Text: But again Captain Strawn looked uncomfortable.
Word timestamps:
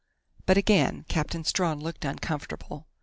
But 0.47 0.57
again 0.57 1.05
Captain 1.07 1.43
Strawn 1.43 1.79
looked 1.79 2.05
uncomfortable. 2.05 2.87